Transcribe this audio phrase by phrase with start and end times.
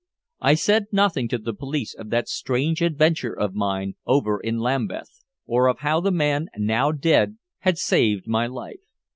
[0.39, 5.21] I said nothing to the police of that strange adventure of mine over in Lambeth,
[5.45, 8.81] or of how the man now dead had saved my life.